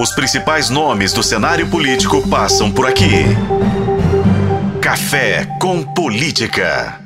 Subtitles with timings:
[0.00, 3.24] Os principais nomes do cenário político passam por aqui.
[4.80, 7.02] Café com Política.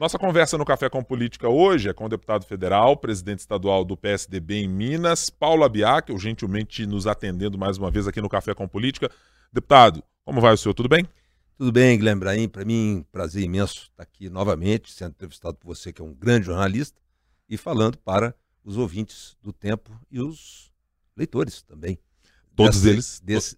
[0.00, 3.96] Nossa conversa no Café com Política hoje é com o deputado federal, presidente estadual do
[3.96, 8.66] PSDB em Minas, Paulo Abiac, gentilmente nos atendendo mais uma vez aqui no Café com
[8.66, 9.08] Política.
[9.52, 10.74] Deputado, como vai o senhor?
[10.74, 11.08] Tudo bem?
[11.56, 12.48] Tudo bem, Guilherme Brahim.
[12.48, 16.46] Para mim, prazer imenso estar aqui novamente, sendo entrevistado por você, que é um grande
[16.46, 17.00] jornalista,
[17.48, 20.72] e falando para os ouvintes do tempo e os
[21.16, 21.96] leitores também.
[22.56, 23.22] Todos desse, eles.
[23.24, 23.56] Desse...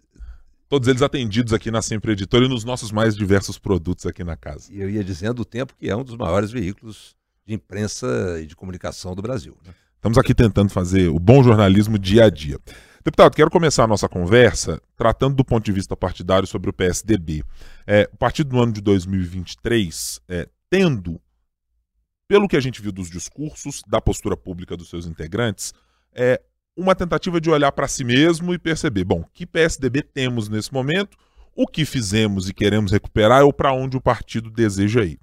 [0.68, 4.36] Todos eles atendidos aqui na Sempre Editora e nos nossos mais diversos produtos aqui na
[4.36, 4.72] casa.
[4.72, 7.14] E eu ia dizendo o tempo que é um dos maiores veículos
[7.46, 9.56] de imprensa e de comunicação do Brasil.
[9.64, 9.72] Né?
[9.94, 12.58] Estamos aqui tentando fazer o bom jornalismo dia a dia.
[13.04, 17.44] Deputado, quero começar a nossa conversa tratando do ponto de vista partidário sobre o PSDB.
[17.86, 21.20] É, o partido do ano de 2023, é, tendo,
[22.26, 25.72] pelo que a gente viu dos discursos, da postura pública dos seus integrantes,
[26.12, 26.42] é,
[26.76, 31.16] uma tentativa de olhar para si mesmo e perceber, bom, que PSDB temos nesse momento,
[31.54, 35.18] o que fizemos e queremos recuperar ou para onde o partido deseja ir.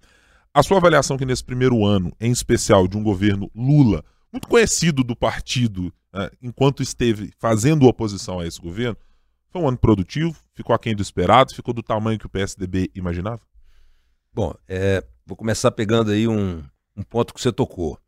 [0.54, 5.04] A sua avaliação que nesse primeiro ano, em especial de um governo Lula, muito conhecido
[5.04, 8.98] do partido né, enquanto esteve fazendo oposição a esse governo,
[9.52, 13.42] foi um ano produtivo, ficou aquém do esperado, ficou do tamanho que o PSDB imaginava?
[14.34, 16.64] Bom, é, vou começar pegando aí um,
[16.98, 18.00] um ponto que você tocou.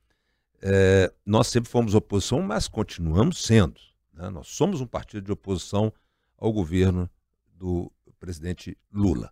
[0.62, 3.80] É, nós sempre fomos oposição, mas continuamos sendo.
[4.14, 4.30] Né?
[4.30, 5.94] Nós somos um partido de oposição
[6.38, 7.10] ao governo
[7.54, 9.32] do presidente Lula.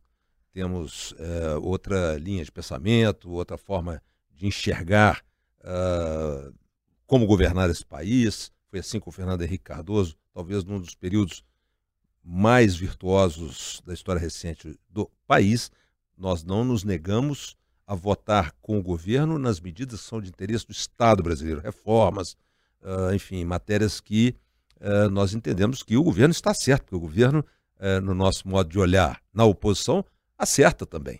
[0.52, 4.02] Temos é, outra linha de pensamento, outra forma
[4.32, 5.24] de enxergar
[5.60, 6.54] uh,
[7.06, 8.52] como governar esse país.
[8.70, 11.44] Foi assim com o Fernando Henrique Cardoso, talvez num dos períodos
[12.24, 15.72] mais virtuosos da história recente do país.
[16.18, 20.66] Nós não nos negamos a votar com o governo nas medidas que são de interesse
[20.66, 22.36] do Estado brasileiro, reformas,
[22.82, 24.36] uh, enfim, matérias que
[24.80, 27.46] uh, nós entendemos que o governo está certo, porque o governo,
[27.80, 30.06] uh, no nosso modo de olhar na oposição,
[30.38, 31.20] acerta também.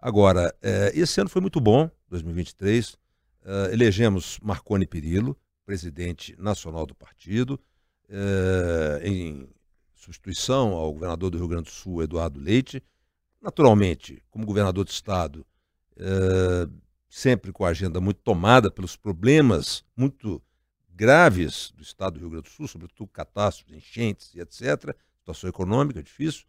[0.00, 0.54] Agora,
[0.94, 2.96] esse ano foi muito bom, 2023,
[3.72, 5.36] elegemos Marconi Perillo,
[5.66, 7.58] presidente nacional do partido,
[9.02, 9.48] em
[9.96, 12.80] substituição ao governador do Rio Grande do Sul, Eduardo Leite.
[13.42, 15.44] Naturalmente, como governador do Estado,
[15.98, 16.72] uh,
[17.08, 20.42] sempre com a agenda muito tomada pelos problemas muito
[20.94, 26.02] graves do estado do Rio Grande do Sul, sobretudo catástrofes, enchentes e etc., situação econômica
[26.02, 26.44] difícil,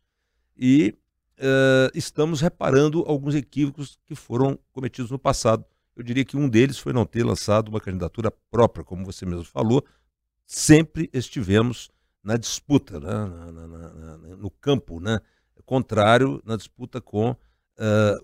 [0.58, 0.98] e
[1.38, 5.64] uh, estamos reparando alguns equívocos que foram cometidos no passado.
[5.96, 9.44] Eu diria que um deles foi não ter lançado uma candidatura própria, como você mesmo
[9.44, 9.86] falou.
[10.46, 11.92] Sempre estivemos
[12.24, 13.08] na disputa, né?
[13.08, 15.20] na, na, na, no campo né?
[15.70, 17.36] contrário, na disputa com uh,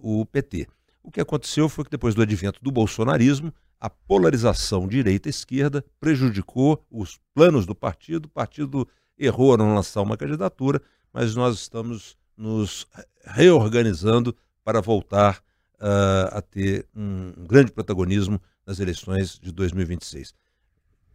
[0.02, 0.68] o PT.
[1.06, 7.20] O que aconteceu foi que depois do advento do bolsonarismo, a polarização direita-esquerda prejudicou os
[7.32, 8.26] planos do partido.
[8.26, 10.82] O partido errou a não lançar uma candidatura,
[11.14, 12.88] mas nós estamos nos
[13.24, 15.44] reorganizando para voltar
[15.76, 20.34] uh, a ter um, grande protagonismo nas eleições de 2026.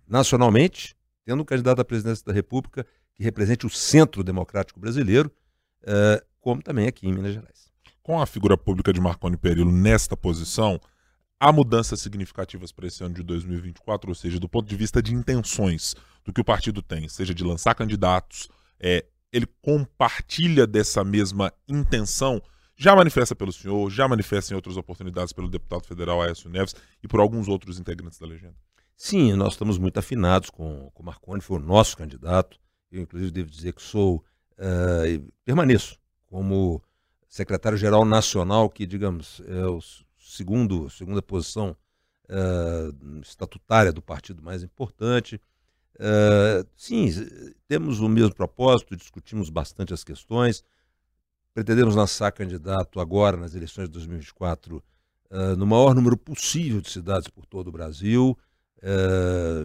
[0.06, 5.32] Nacionalmente, tendo um candidato à presidência da República que represente o centro democrático brasileiro,
[5.82, 7.69] uh, como também aqui em Minas Gerais
[8.02, 10.80] com a figura pública de Marconi Perillo nesta posição,
[11.38, 15.14] há mudanças significativas para esse ano de 2024, ou seja, do ponto de vista de
[15.14, 15.94] intenções
[16.24, 22.42] do que o partido tem, seja de lançar candidatos, é, ele compartilha dessa mesma intenção,
[22.76, 27.08] já manifesta pelo senhor, já manifesta em outras oportunidades pelo deputado federal Aécio Neves e
[27.08, 28.56] por alguns outros integrantes da legenda.
[28.96, 32.58] Sim, nós estamos muito afinados com o Marconi, foi o nosso candidato.
[32.90, 34.24] Eu, inclusive, devo dizer que sou,
[34.58, 35.96] uh, permaneço
[36.26, 36.82] como
[37.30, 39.78] secretário-geral nacional, que, digamos, é o
[40.18, 41.76] segundo, segunda posição
[42.28, 45.40] uh, estatutária do partido mais importante.
[45.94, 47.08] Uh, sim,
[47.68, 50.64] temos o mesmo propósito, discutimos bastante as questões.
[51.54, 54.82] Pretendemos lançar candidato agora, nas eleições de 2024,
[55.30, 58.36] uh, no maior número possível de cidades por todo o Brasil.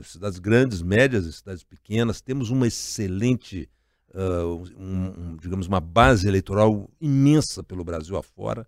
[0.03, 2.19] Cidades grandes, médias e cidades pequenas.
[2.19, 3.69] Temos uma excelente
[4.15, 8.65] uh, um, um, digamos, uma base eleitoral imensa pelo Brasil afora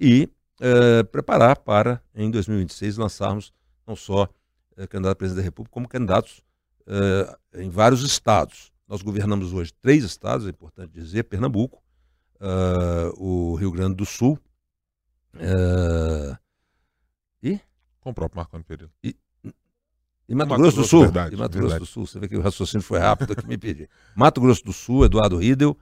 [0.00, 0.30] e
[0.60, 3.52] uh, preparar para, em 2026, lançarmos
[3.86, 6.42] não só uh, candidato a presidente da República, como candidatos
[7.54, 8.72] em vários estados.
[8.88, 11.82] Nós governamos hoje três estados, é importante dizer, Pernambuco,
[13.18, 14.38] o Rio Grande do Sul
[17.42, 17.60] e...
[18.00, 18.90] Com o próprio Marco Pereira.
[19.04, 19.14] E,
[20.28, 21.00] e Mato, Mato Grosso, Grosso do Sul.
[21.02, 21.74] Verdade, e Mato verdade.
[21.76, 22.06] Grosso do Sul.
[22.06, 23.88] Você vê que o raciocínio foi rápido aqui me pedi.
[24.14, 25.76] Mato Grosso do Sul, Eduardo Riedel,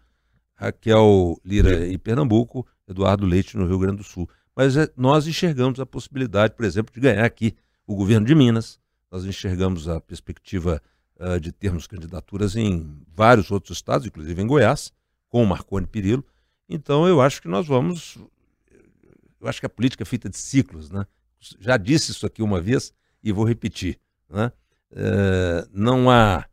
[0.55, 4.29] Raquel Lira em Pernambuco, Eduardo Leite no Rio Grande do Sul.
[4.55, 7.55] Mas é, nós enxergamos a possibilidade, por exemplo, de ganhar aqui
[7.87, 8.79] o governo de Minas.
[9.11, 10.81] Nós enxergamos a perspectiva
[11.21, 14.93] uh, de termos candidaturas em vários outros estados, inclusive em Goiás,
[15.29, 16.25] com o Marconi Perillo.
[16.69, 18.17] Então eu acho que nós vamos.
[19.41, 21.07] Eu acho que a política é feita de ciclos, né?
[21.61, 23.99] Já disse isso aqui uma vez e vou repetir.
[24.28, 24.52] Né?
[24.93, 26.46] Uh, não há,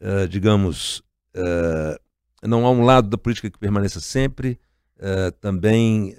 [0.00, 1.02] uh, digamos,
[1.34, 1.98] uh,
[2.42, 4.58] não há um lado da política que permaneça sempre,
[5.40, 6.14] também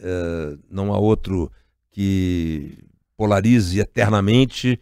[0.69, 1.49] não há outro
[1.89, 2.77] que
[3.15, 4.77] polarize eternamente.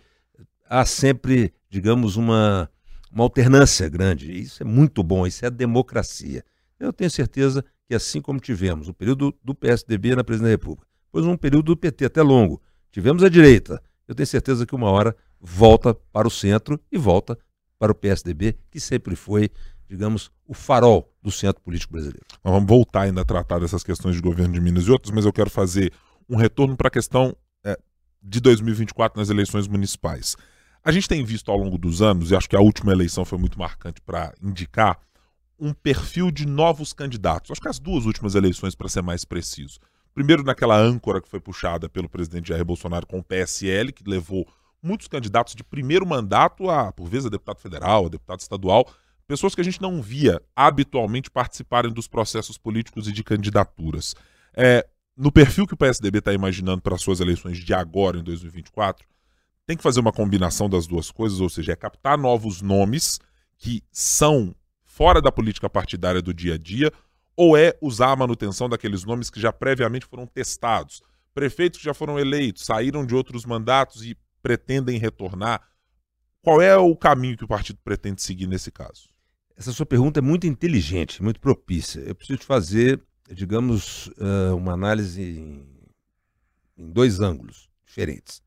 [0.68, 2.68] Há sempre, digamos, uma,
[3.12, 4.32] uma alternância grande.
[4.32, 6.44] Isso é muito bom, isso é democracia.
[6.80, 10.88] Eu tenho certeza que assim como tivemos o período do PSDB na presidência da República,
[11.06, 12.60] depois um período do PT até longo,
[12.92, 17.38] tivemos a direita, eu tenho certeza que uma hora volta para o centro e volta
[17.80, 19.50] para o PSDB, que sempre foi,
[19.90, 22.26] digamos, o farol do centro político brasileiro.
[22.44, 25.26] Nós vamos voltar ainda a tratar dessas questões de governo de Minas e outras, mas
[25.26, 25.92] eu quero fazer
[26.30, 27.36] um retorno para a questão
[27.66, 27.78] é,
[28.22, 30.36] de 2024 nas eleições municipais.
[30.84, 33.38] A gente tem visto ao longo dos anos, e acho que a última eleição foi
[33.38, 35.00] muito marcante para indicar,
[35.60, 37.52] um perfil de novos candidatos.
[37.52, 39.80] Acho que as duas últimas eleições, para ser mais preciso.
[40.14, 44.48] Primeiro, naquela âncora que foi puxada pelo presidente Jair Bolsonaro com o PSL, que levou
[44.82, 48.88] muitos candidatos de primeiro mandato a, por vezes, a deputado federal, a deputado estadual,
[49.28, 54.16] pessoas que a gente não via habitualmente participarem dos processos políticos e de candidaturas.
[54.54, 54.86] É,
[55.16, 59.06] no perfil que o PSDB está imaginando para suas eleições de agora, em 2024,
[59.66, 63.20] tem que fazer uma combinação das duas coisas, ou seja, é captar novos nomes
[63.58, 66.92] que são fora da política partidária do dia a dia,
[67.36, 71.02] ou é usar a manutenção daqueles nomes que já previamente foram testados,
[71.34, 75.68] prefeitos que já foram eleitos, saíram de outros mandatos e pretendem retornar.
[76.42, 79.10] Qual é o caminho que o partido pretende seguir nesse caso?
[79.56, 82.00] Essa sua pergunta é muito inteligente, muito propícia.
[82.00, 83.00] Eu preciso te fazer,
[83.30, 85.22] digamos, eh, uma análise
[86.82, 88.42] em dois ângulos diferentes.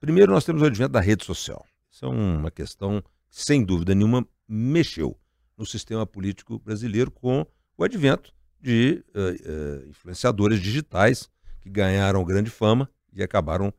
[0.00, 1.66] Primeiro, nós temos o advento da rede social.
[1.90, 5.18] Isso é uma questão que, sem dúvida nenhuma, mexeu
[5.56, 7.46] no sistema político brasileiro com
[7.76, 11.28] o advento de uh, uh, influenciadores digitais
[11.60, 13.72] que ganharam grande fama e acabaram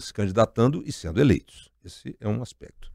[0.00, 1.70] se candidatando e sendo eleitos.
[1.84, 2.92] Esse é um aspecto.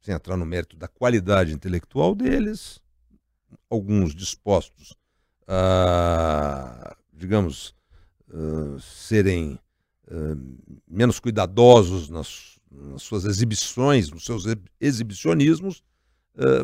[0.00, 2.80] Sem entrar no mérito da qualidade intelectual deles,
[3.70, 4.94] alguns dispostos
[5.46, 7.74] a, digamos,
[8.80, 9.58] serem
[10.88, 14.44] menos cuidadosos nas, nas, suas exibições, nos seus
[14.80, 15.82] exibicionismos,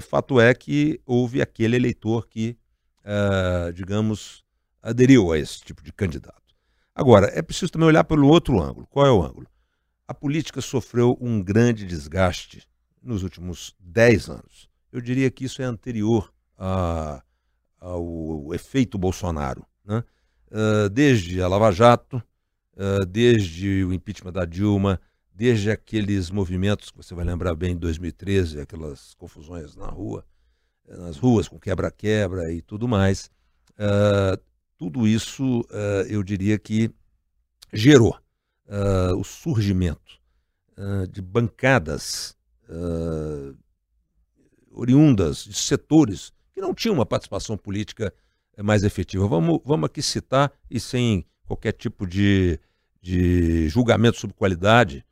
[0.02, 2.56] fato é que houve aquele eleitor que,
[3.74, 4.44] digamos,
[4.82, 6.37] aderiu a esse tipo de candidato.
[6.98, 8.84] Agora, é preciso também olhar pelo outro ângulo.
[8.88, 9.46] Qual é o ângulo?
[10.08, 12.66] A política sofreu um grande desgaste
[13.00, 14.68] nos últimos 10 anos.
[14.90, 17.22] Eu diria que isso é anterior a,
[17.78, 19.64] ao efeito Bolsonaro.
[19.84, 20.02] Né?
[20.50, 22.20] Uh, desde a Lava Jato,
[22.74, 25.00] uh, desde o impeachment da Dilma,
[25.32, 30.26] desde aqueles movimentos que você vai lembrar bem de 2013, aquelas confusões na rua,
[30.84, 33.30] nas ruas com quebra-quebra e tudo mais.
[33.74, 34.47] Uh,
[34.78, 36.90] tudo isso uh, eu diria que
[37.72, 38.16] gerou
[38.66, 40.20] uh, o surgimento
[40.78, 42.38] uh, de bancadas
[44.70, 48.12] oriundas de setores que não tinham uma participação política
[48.62, 49.26] mais efetiva.
[49.26, 52.60] Vamos, vamos aqui citar, e sem qualquer tipo de,
[53.00, 55.02] de julgamento sobre qualidade,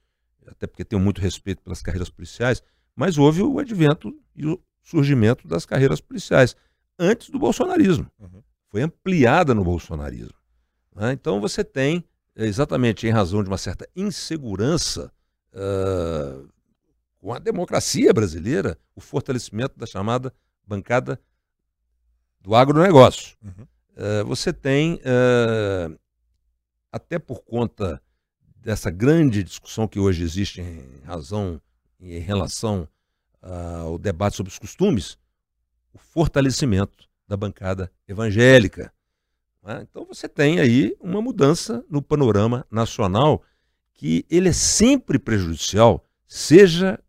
[0.46, 2.62] até porque tenho muito respeito pelas carreiras policiais,
[2.94, 6.54] mas houve o advento e o surgimento das carreiras policiais
[6.98, 8.06] antes do bolsonarismo.
[8.20, 8.42] Uhum
[8.76, 10.34] foi ampliada no bolsonarismo.
[10.94, 11.12] Né?
[11.12, 12.04] Então você tem,
[12.36, 15.10] exatamente em razão de uma certa insegurança
[15.54, 16.46] uh,
[17.16, 20.30] com a democracia brasileira, o fortalecimento da chamada
[20.66, 21.18] bancada
[22.38, 23.34] do agronegócio.
[23.42, 23.66] Uhum.
[23.96, 25.98] Uh, você tem, uh,
[26.92, 27.98] até por conta
[28.58, 31.58] dessa grande discussão que hoje existe em razão,
[31.98, 32.86] em relação
[33.40, 35.16] ao debate sobre os costumes,
[35.94, 38.92] o fortalecimento da bancada evangélica.
[39.62, 39.86] Né?
[39.88, 43.42] Então você tem aí uma mudança no panorama nacional
[43.92, 47.00] que ele é sempre prejudicial, seja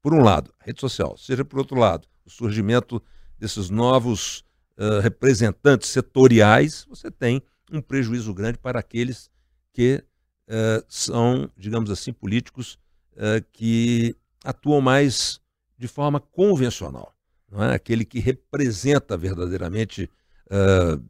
[0.00, 3.02] por um lado, a rede social, seja por outro lado, o surgimento
[3.38, 4.44] desses novos
[4.78, 9.30] uh, representantes setoriais, você tem um prejuízo grande para aqueles
[9.72, 10.02] que
[10.48, 12.78] uh, são, digamos assim, políticos
[13.12, 15.40] uh, que atuam mais
[15.76, 17.14] de forma convencional
[17.52, 17.74] é?
[17.74, 20.08] aquele que representa verdadeiramente
[20.50, 21.02] uh,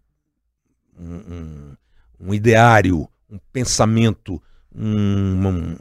[0.99, 1.77] um,
[2.19, 4.43] um, ideário, um pensamento,
[4.75, 5.77] um,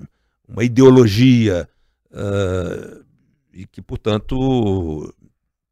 [0.48, 1.70] uma ideologia,
[2.12, 3.06] uh,
[3.54, 5.14] e que, portanto,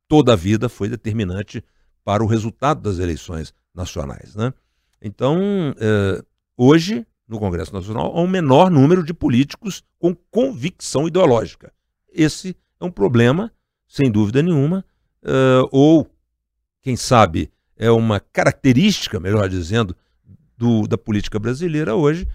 [0.08, 1.64] toda a vida foi determinante
[2.04, 4.36] para o resultado das eleições nacionais.
[4.36, 4.54] Né?
[5.02, 5.38] Então,
[5.72, 6.26] uh,
[6.56, 11.74] hoje, no Congresso Nacional, há um menor número de políticos com convicção ideológica.
[12.12, 13.52] Esse é um problema
[13.88, 14.84] sem dúvida nenhuma,
[15.24, 16.10] uh, ou,
[16.82, 19.96] quem sabe, é uma característica, melhor dizendo,
[20.58, 22.28] do, da política brasileira hoje.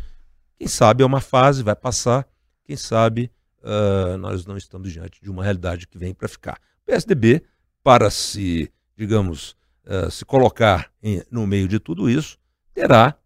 [0.57, 2.27] Quem sabe é uma fase, vai passar,
[2.65, 3.31] quem sabe
[3.63, 6.59] uh, nós não estamos diante de uma realidade que vem para ficar.
[6.83, 7.43] O PSDB,
[7.83, 12.39] para se, digamos, uh, se colocar em, no meio de tudo isso,
[12.73, 13.17] terá,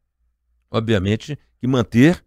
[0.70, 2.24] obviamente, que manter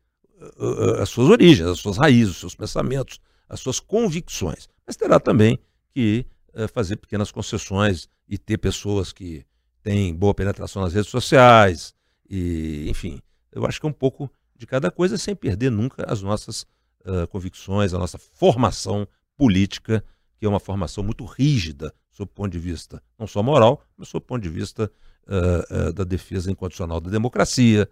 [1.01, 4.70] as suas origens, as suas raízes, os seus pensamentos, as suas convicções.
[4.88, 5.60] Mas terá também
[6.00, 6.25] que
[6.74, 9.46] fazer pequenas concessões e ter pessoas que
[9.84, 11.94] têm boa penetração nas redes sociais,
[12.29, 16.22] e, enfim, eu acho que é um pouco de cada coisa sem perder nunca as
[16.22, 16.63] nossas
[17.06, 20.03] uh, convicções, a nossa formação política,
[20.38, 24.10] que é uma formação muito rígida sob o ponto de vista não só moral, mas
[24.10, 24.91] sob o ponto de vista
[25.27, 27.89] uh, uh, da defesa incondicional da democracia,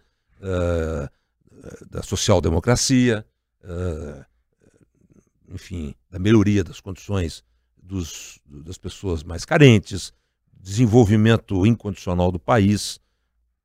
[1.90, 3.26] da social-democracia,
[5.50, 7.44] enfim, da melhoria das condições
[7.88, 10.14] dos, das pessoas mais carentes,
[10.60, 13.00] desenvolvimento incondicional do país,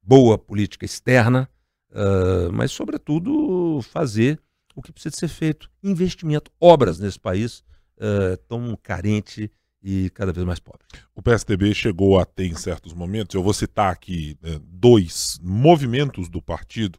[0.03, 1.49] boa política externa,
[1.91, 4.41] uh, mas, sobretudo, fazer
[4.75, 7.65] o que precisa ser feito: investimento, obras nesse país
[7.99, 9.51] uh, tão carente
[9.83, 10.87] e cada vez mais pobre.
[11.15, 16.29] O PSDB chegou a ter, em certos momentos, eu vou citar aqui né, dois movimentos
[16.29, 16.99] do partido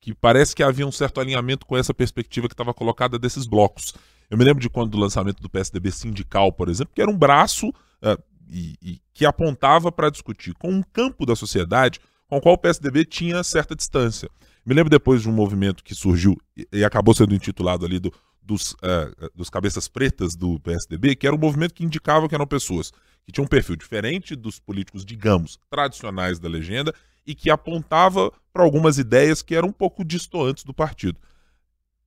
[0.00, 3.92] que parece que havia um certo alinhamento com essa perspectiva que estava colocada desses blocos.
[4.30, 7.18] Eu me lembro de quando do lançamento do PSDB sindical, por exemplo, que era um
[7.18, 12.40] braço uh, e, e, que apontava para discutir com um campo da sociedade com o
[12.40, 14.30] qual o PSDB tinha certa distância.
[14.64, 16.36] Me lembro depois de um movimento que surgiu
[16.72, 21.34] e acabou sendo intitulado ali do, dos, uh, dos cabeças pretas do PSDB, que era
[21.34, 22.92] um movimento que indicava que eram pessoas
[23.24, 26.94] que tinham um perfil diferente dos políticos, digamos, tradicionais da legenda
[27.26, 31.18] e que apontava para algumas ideias que eram um pouco distantes do partido.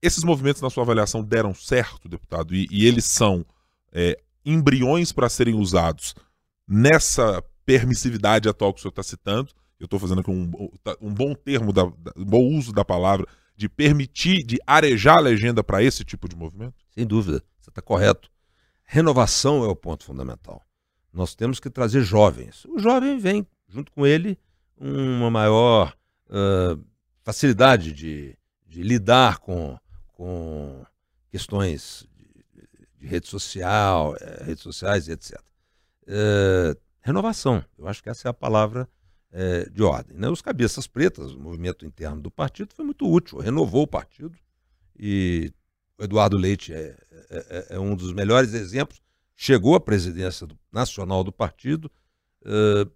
[0.06, 3.46] Esses movimentos, na sua avaliação, deram certo, deputado, e, e eles são
[3.92, 6.14] é, embriões para serem usados
[6.68, 10.52] nessa permissividade atual que o senhor está citando, eu estou fazendo aqui um,
[11.02, 15.64] um bom termo, da, um bom uso da palavra, de permitir, de arejar a legenda
[15.64, 16.76] para esse tipo de movimento?
[16.90, 18.30] Sem dúvida, você está correto.
[18.84, 20.62] Renovação é o ponto fundamental.
[21.12, 22.66] Nós temos que trazer jovens.
[22.66, 24.38] O jovem vem, junto com ele,
[24.78, 25.96] uma maior
[26.30, 26.84] uh,
[27.24, 28.36] facilidade de,
[28.68, 29.78] de, lidar com,
[30.14, 30.86] com
[31.30, 35.40] questões de, de rede social, eh, redes sociais etc.
[36.04, 38.88] Uh, renovação, eu acho que essa é a palavra
[39.34, 40.16] é, de ordem.
[40.16, 40.30] Né?
[40.30, 44.38] Os cabeças pretas, o movimento interno do partido, foi muito útil, renovou o partido
[44.98, 45.52] e
[45.98, 49.02] o Eduardo Leite é, é, é, é um dos melhores exemplos.
[49.36, 51.92] Chegou à presidência do, nacional do partido,
[52.46, 52.88] é,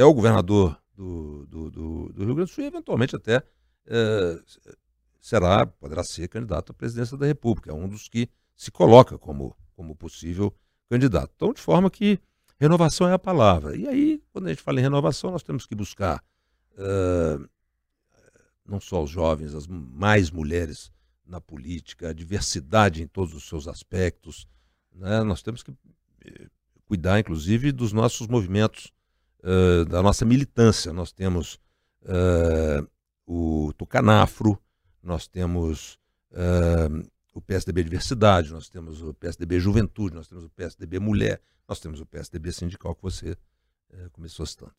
[0.00, 3.42] é o governador do, do, do, do, Rio Grande do Sul e, eventualmente, até
[3.86, 4.40] é,
[5.26, 7.70] será, poderá ser candidato à presidência da República.
[7.70, 10.54] É um dos que se coloca como, como possível
[10.88, 11.32] candidato.
[11.34, 12.20] Então, de forma que
[12.58, 13.76] Renovação é a palavra.
[13.76, 16.22] E aí, quando a gente fala em renovação, nós temos que buscar
[16.72, 17.48] uh,
[18.64, 20.92] não só os jovens, as mais mulheres
[21.26, 24.46] na política, a diversidade em todos os seus aspectos.
[24.94, 25.22] Né?
[25.24, 25.72] Nós temos que
[26.24, 26.46] eh,
[26.86, 28.92] cuidar, inclusive, dos nossos movimentos,
[29.40, 30.92] uh, da nossa militância.
[30.92, 31.58] Nós temos
[32.02, 32.88] uh,
[33.26, 34.58] o Tucanafro,
[35.04, 35.98] nós temos
[37.34, 42.00] o PSDB Diversidade, nós temos o PSDB Juventude, nós temos o PSDB Mulher, nós temos
[42.00, 43.36] o PSDB sindical que você
[43.92, 44.72] é, começou citando.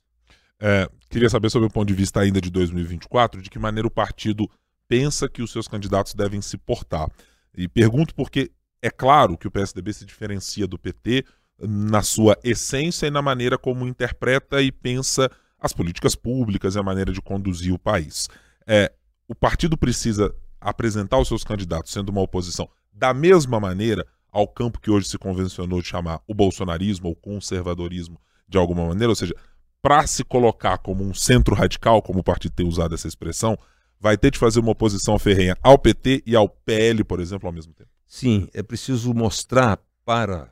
[0.59, 3.91] É, queria saber sobre o ponto de vista ainda de 2024, de que maneira o
[3.91, 4.49] partido
[4.87, 7.09] pensa que os seus candidatos devem se portar.
[7.53, 8.51] E pergunto porque
[8.81, 11.25] é claro que o PSDB se diferencia do PT
[11.59, 15.29] na sua essência e na maneira como interpreta e pensa
[15.59, 18.29] as políticas públicas e a maneira de conduzir o país.
[18.67, 18.91] É,
[19.27, 24.79] o partido precisa apresentar os seus candidatos sendo uma oposição da mesma maneira ao campo
[24.79, 29.33] que hoje se convencionou de chamar o bolsonarismo ou conservadorismo de alguma maneira, ou seja,
[29.81, 33.57] para se colocar como um centro radical, como o partido tem usado essa expressão,
[33.99, 37.53] vai ter de fazer uma oposição ferrenha ao PT e ao PL, por exemplo, ao
[37.53, 37.89] mesmo tempo.
[38.05, 40.51] Sim, é preciso mostrar para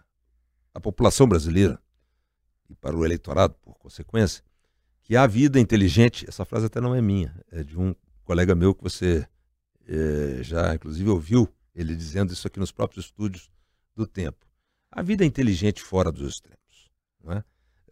[0.74, 1.80] a população brasileira
[2.70, 4.44] e para o eleitorado, por consequência,
[5.04, 8.74] que a vida inteligente, essa frase até não é minha, é de um colega meu
[8.74, 9.28] que você
[9.88, 13.50] é, já, inclusive, ouviu ele dizendo isso aqui nos próprios estúdios
[13.96, 14.46] do tempo.
[14.92, 16.92] A vida é inteligente fora dos extremos.
[17.24, 17.44] Não é?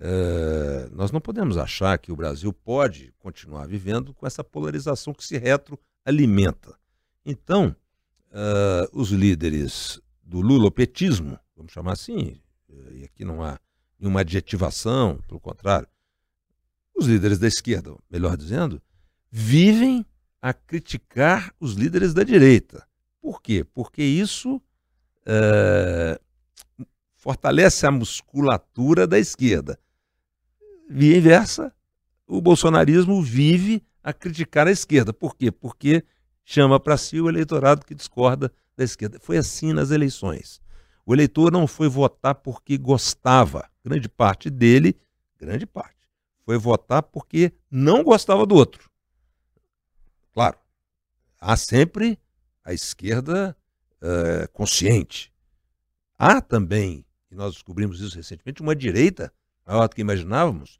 [0.03, 5.23] Uh, nós não podemos achar que o Brasil pode continuar vivendo com essa polarização que
[5.23, 6.75] se retroalimenta.
[7.23, 7.75] Então,
[8.31, 12.41] uh, os líderes do lulopetismo, vamos chamar assim,
[12.93, 13.59] e aqui não há
[13.99, 15.87] nenhuma adjetivação, pelo contrário,
[16.95, 18.81] os líderes da esquerda, melhor dizendo,
[19.29, 20.03] vivem
[20.41, 22.85] a criticar os líderes da direita.
[23.21, 23.63] Por quê?
[23.63, 26.19] Porque isso uh,
[27.15, 29.79] fortalece a musculatura da esquerda.
[30.89, 31.73] Via inversa,
[32.27, 35.13] o bolsonarismo vive a criticar a esquerda.
[35.13, 35.51] Por quê?
[35.51, 36.03] Porque
[36.43, 39.19] chama para si o eleitorado que discorda da esquerda.
[39.21, 40.59] Foi assim nas eleições.
[41.05, 43.69] O eleitor não foi votar porque gostava.
[43.83, 44.95] Grande parte dele,
[45.39, 45.97] grande parte,
[46.43, 48.90] foi votar porque não gostava do outro.
[50.33, 50.57] Claro,
[51.39, 52.17] há sempre
[52.63, 53.55] a esquerda
[54.01, 55.31] uh, consciente.
[56.17, 59.33] Há também, e nós descobrimos isso recentemente, uma direita,
[59.65, 60.79] maior do que imaginávamos,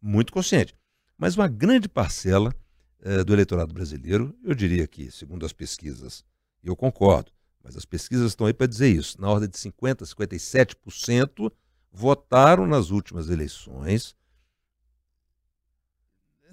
[0.00, 0.74] muito consciente.
[1.16, 2.54] Mas uma grande parcela
[3.00, 6.24] uh, do eleitorado brasileiro, eu diria que, segundo as pesquisas,
[6.62, 11.52] eu concordo, mas as pesquisas estão aí para dizer isso, na ordem de 50%, 57%
[11.90, 14.14] votaram nas últimas eleições,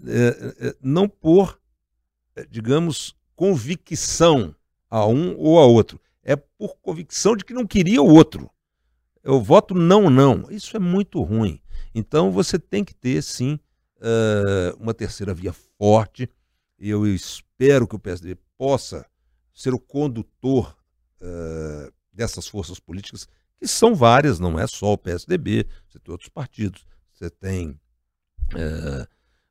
[0.05, 1.59] é, não por,
[2.49, 4.55] digamos, convicção
[4.89, 8.49] a um ou a outro, é por convicção de que não queria o outro.
[9.23, 10.49] Eu voto não, não.
[10.49, 11.61] Isso é muito ruim.
[11.93, 13.59] Então você tem que ter, sim,
[14.79, 16.29] uma terceira via forte.
[16.77, 19.05] Eu espero que o PSD possa
[19.53, 20.75] ser o condutor
[22.11, 26.85] dessas forças políticas, que são várias, não é só o PSDB, você tem outros partidos,
[27.13, 27.79] você tem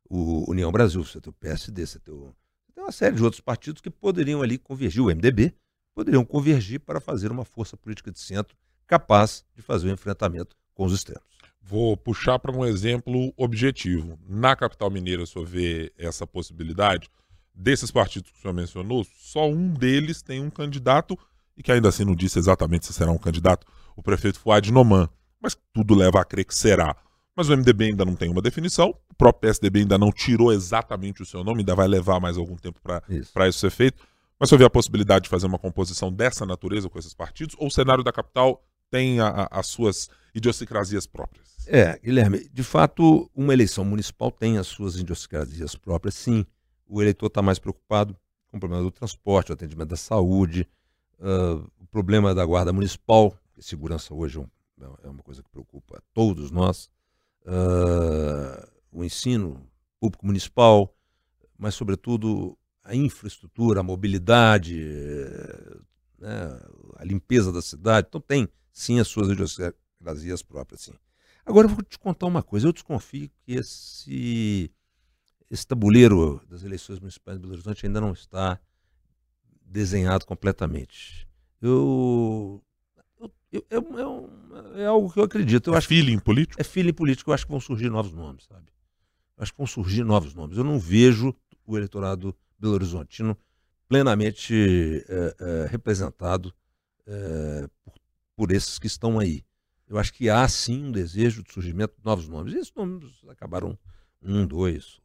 [0.08, 2.34] o União Brasil, você tem o PSD, você tem, o,
[2.82, 5.54] uma série de outros partidos que poderiam ali convergir, o MDB,
[5.94, 10.56] poderiam convergir para fazer uma força política de centro capaz de fazer o um enfrentamento
[10.74, 11.26] com os extremos.
[11.62, 14.18] Vou puxar para um exemplo objetivo.
[14.28, 17.08] Na capital mineira, o senhor vê essa possibilidade?
[17.54, 21.16] Desses partidos que o senhor mencionou, só um deles tem um candidato,
[21.56, 25.08] e que ainda assim não disse exatamente se será um candidato, o prefeito Fuad Noman.
[25.40, 26.96] Mas tudo leva a crer que será.
[27.34, 31.22] Mas o MDB ainda não tem uma definição, o próprio PSDB ainda não tirou exatamente
[31.22, 33.32] o seu nome, ainda vai levar mais algum tempo para isso.
[33.48, 34.02] isso ser feito.
[34.38, 37.68] Mas se houver a possibilidade de fazer uma composição dessa natureza com esses partidos, ou
[37.68, 41.66] o cenário da capital tem a, a, as suas idiosincrasias próprias?
[41.66, 46.44] É, Guilherme, de fato, uma eleição municipal tem as suas idiosincrasias próprias, sim.
[46.86, 48.16] O eleitor está mais preocupado
[48.48, 50.68] com o problema do transporte, o atendimento da saúde,
[51.20, 54.40] uh, o problema da guarda municipal, segurança hoje
[54.80, 56.90] é, é uma coisa que preocupa a todos nós,
[57.46, 59.66] uh, o ensino
[60.00, 60.94] público municipal,
[61.56, 64.84] mas, sobretudo, a infraestrutura, a mobilidade,
[66.18, 66.60] né,
[66.96, 68.06] a limpeza da cidade.
[68.08, 70.82] Então, tem, sim, as suas idiosincrasias próprias.
[70.82, 70.94] Sim.
[71.44, 72.66] Agora, eu vou te contar uma coisa.
[72.66, 74.70] Eu desconfio que esse,
[75.50, 78.60] esse tabuleiro das eleições municipais de Belo Horizonte ainda não está
[79.64, 81.28] desenhado completamente.
[81.60, 82.62] Eu
[83.52, 84.30] eu, eu,
[84.74, 85.70] é, algo que eu acredito.
[85.70, 86.60] Eu é acho feeling político?
[86.60, 87.30] É feeling político.
[87.30, 88.66] Eu acho que vão surgir novos nomes, sabe?
[89.36, 90.56] Eu acho que vão surgir novos nomes.
[90.56, 91.34] Eu não vejo
[91.66, 93.36] o eleitorado belo-horizontino
[93.88, 96.52] plenamente é, é, representado
[97.06, 97.94] é, por,
[98.34, 99.44] por, esses que estão aí.
[99.86, 102.54] Eu acho que há sim um desejo de surgimento de novos nomes.
[102.54, 103.78] E esses nomes acabaram,
[104.22, 104.98] um, dois,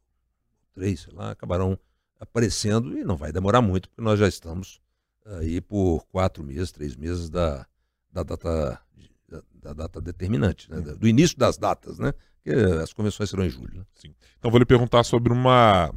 [0.73, 1.77] três, sei lá, acabarão
[2.17, 4.79] aparecendo e não vai demorar muito, porque nós já estamos
[5.25, 7.67] aí por quatro meses, três meses da,
[8.11, 8.81] da data,
[9.27, 10.79] da, da data determinante, né?
[10.79, 12.13] do início das datas, né?
[12.43, 13.79] Porque as convenções serão em julho.
[13.79, 13.85] Né?
[13.95, 14.15] Sim.
[14.39, 15.93] Então vou lhe perguntar sobre uma,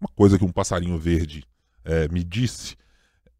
[0.00, 1.44] uma coisa que um passarinho verde
[1.84, 2.76] é, me disse,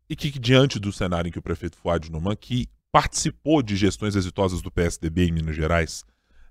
[0.09, 4.15] e que, diante do cenário em que o prefeito Fuad Noman, que participou de gestões
[4.15, 6.05] exitosas do PSDB em Minas Gerais,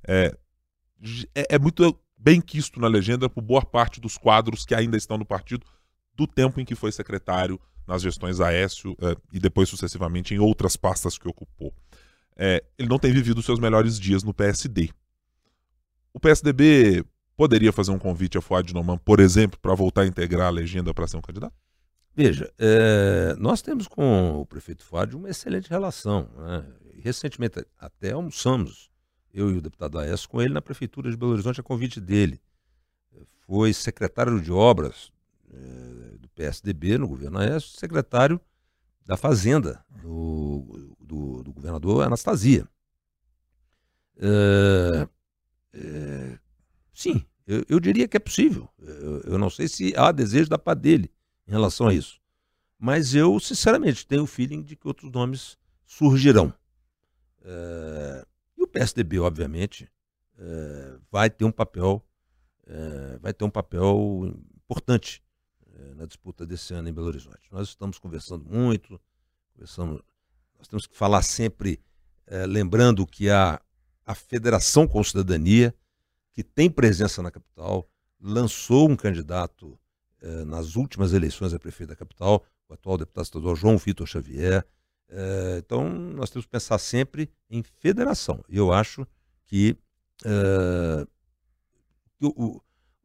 [0.08, 0.36] é,
[1.36, 5.18] é, é muito bem quisto na legenda por boa parte dos quadros que ainda estão
[5.18, 5.66] no partido
[6.16, 7.60] do tempo em que foi secretário
[7.92, 11.74] nas gestões Aécio é, e depois sucessivamente em outras pastas que ocupou.
[12.38, 14.90] É, ele não tem vivido seus melhores dias no PSD.
[16.14, 17.04] O PSDB
[17.36, 20.94] poderia fazer um convite a Fuad Noman, por exemplo, para voltar a integrar a legenda
[20.94, 21.54] para ser um candidato?
[22.16, 26.30] Veja, é, nós temos com o prefeito Fuad uma excelente relação.
[26.38, 26.66] Né?
[27.04, 28.90] Recentemente até almoçamos,
[29.34, 32.40] eu e o deputado Aécio, com ele na prefeitura de Belo Horizonte a convite dele.
[33.46, 35.12] Foi secretário de obras
[35.54, 36.11] é,
[36.42, 38.42] PSDB no governo Aécio, secretário
[39.06, 42.68] da Fazenda do, do, do governador Anastasia.
[44.18, 45.08] É,
[45.74, 46.40] é,
[46.94, 48.68] sim, eu, eu, diria que é possível.
[48.80, 51.12] Eu, eu, não sei se há desejo da parte dele
[51.48, 52.20] em relação a isso.
[52.80, 56.52] Mas eu, sinceramente, tenho o feeling de que outros nomes surgirão.
[57.44, 58.26] É,
[58.58, 59.88] e o PSDB, obviamente,
[60.40, 62.04] é, vai ter um papel,
[62.66, 65.22] é, vai ter um papel importante
[65.82, 67.48] eh, na disputa desse ano em Belo Horizonte.
[67.52, 69.02] Nós estamos conversando muito,
[69.54, 70.02] conversamos,
[70.58, 71.82] nós temos que falar sempre
[72.28, 73.60] é, lembrando que a,
[74.06, 75.74] a Federação com Cidadania,
[76.34, 77.90] que tem presença na capital,
[78.20, 79.78] lançou um candidato
[80.22, 84.66] é, nas últimas eleições a prefeito da capital, o atual deputado estadual João Vitor Xavier.
[85.58, 88.42] Então, nós temos que pensar sempre em federação.
[88.48, 89.06] E eu acho
[89.44, 89.76] que
[92.22, 92.62] o,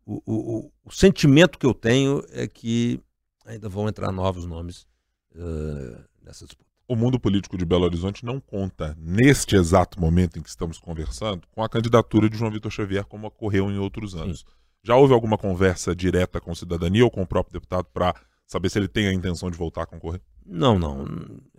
[0.07, 3.01] o, o, o, sentimento que eu tenho é que
[3.45, 4.87] ainda vão entrar novos nomes
[5.35, 6.65] uh, nessa disputa.
[6.89, 11.43] O mundo político de Belo Horizonte não conta, neste exato momento em que estamos conversando,
[11.51, 14.41] com a candidatura de João Vitor Xavier, como ocorreu em outros anos.
[14.41, 14.47] Sim.
[14.85, 18.15] Já houve alguma conversa direta com cidadania ou com o próprio deputado para
[18.47, 20.21] saber se ele tem a intenção de voltar a concorrer?
[20.45, 21.05] Não, não,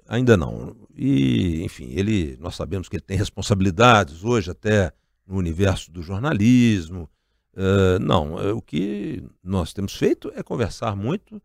[0.08, 0.74] ainda não.
[0.96, 4.94] E, enfim, ele, nós sabemos que ele tem responsabilidades hoje até
[5.28, 7.10] no universo do jornalismo.
[7.58, 11.42] Uh, não, é, o que nós temos feito é conversar muito,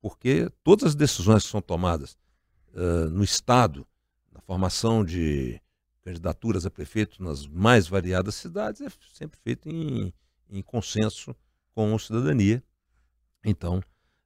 [0.00, 2.18] porque todas as decisões que são tomadas
[2.74, 3.86] uh, no Estado,
[4.32, 5.62] na formação de
[6.02, 10.12] candidaturas a prefeito nas mais variadas cidades, é sempre feito em,
[10.50, 11.32] em consenso
[11.72, 12.60] com a cidadania.
[13.44, 13.80] Então,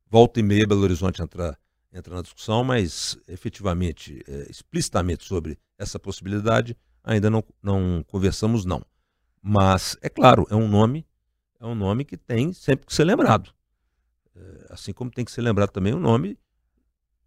[0.08, 1.58] volta e meia Belo Horizonte entra,
[1.92, 8.82] entra na discussão, mas efetivamente, é, explicitamente sobre essa possibilidade, ainda não, não conversamos, não.
[9.42, 11.05] Mas, é claro, é um nome,
[11.60, 13.52] é um nome que tem sempre que ser lembrado.
[14.34, 16.38] É, assim como tem que ser lembrado também o nome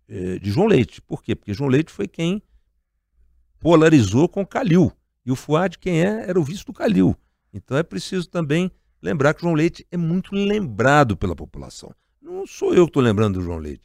[0.07, 1.01] é, de João Leite.
[1.01, 1.35] Por quê?
[1.35, 2.41] Porque João Leite foi quem
[3.59, 4.91] polarizou com Calil.
[5.25, 7.15] E o Fuad, quem é, era o vice do Calil.
[7.53, 11.93] Então é preciso também lembrar que João Leite é muito lembrado pela população.
[12.21, 13.83] Não sou eu que estou lembrando do João Leite.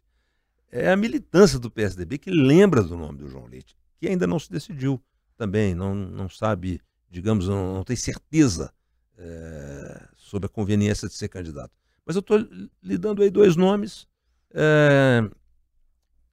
[0.70, 4.38] É a militância do PSDB que lembra do nome do João Leite, que ainda não
[4.38, 5.00] se decidiu
[5.36, 6.80] também, não, não sabe,
[7.10, 8.72] digamos, não, não tem certeza
[9.18, 11.72] é, sobre a conveniência de ser candidato.
[12.04, 12.38] Mas eu estou
[12.82, 14.06] lhe dando aí dois nomes
[14.52, 15.22] é,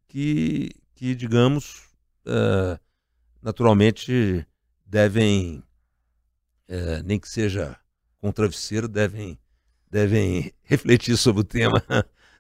[0.08, 1.88] que, que, digamos,
[2.26, 2.80] uh,
[3.42, 4.46] naturalmente
[4.86, 5.64] devem,
[7.06, 7.78] nem que seja
[8.20, 9.40] com travesseiro, devem,
[9.90, 11.82] devem refletir sobre o tema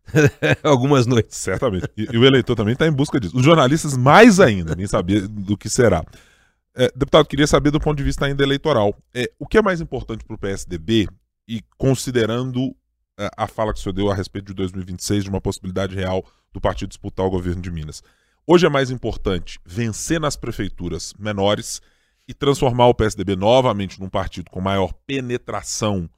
[0.63, 1.37] algumas noites.
[1.37, 1.89] Certamente.
[1.97, 3.35] E, e o eleitor também está em busca disso.
[3.35, 6.03] Os jornalistas, mais ainda, nem sabia do que será.
[6.75, 8.95] É, deputado, queria saber do ponto de vista ainda eleitoral.
[9.13, 11.07] É, o que é mais importante para o PSDB
[11.47, 12.75] e considerando
[13.17, 15.95] a, é, a fala que o senhor deu a respeito de 2026, de uma possibilidade
[15.95, 18.01] real do partido disputar o governo de Minas.
[18.47, 21.81] Hoje é mais importante vencer nas prefeituras menores
[22.27, 26.09] e transformar o PSDB novamente num partido com maior penetração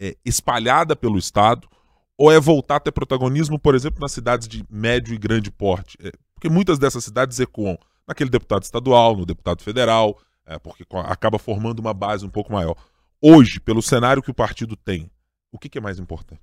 [0.00, 1.68] é, espalhada pelo Estado,
[2.18, 5.98] ou é voltar a ter protagonismo, por exemplo, nas cidades de médio e grande porte?
[6.00, 11.38] É, porque muitas dessas cidades ecoam naquele deputado estadual, no deputado federal, é, porque acaba
[11.38, 12.76] formando uma base um pouco maior.
[13.20, 15.10] Hoje, pelo cenário que o partido tem,
[15.50, 16.42] o que, que é mais importante?